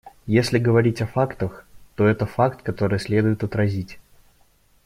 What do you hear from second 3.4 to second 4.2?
отразить.